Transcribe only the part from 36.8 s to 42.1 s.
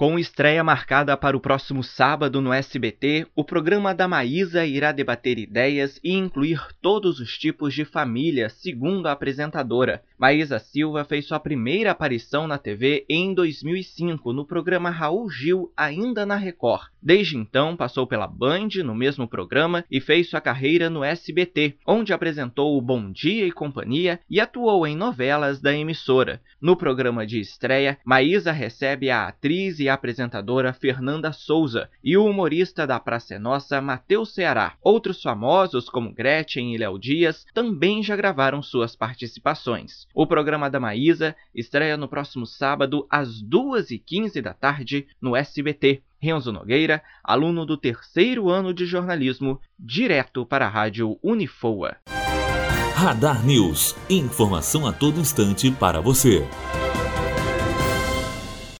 Dias, também já gravaram suas participações. O programa da Maísa estreia no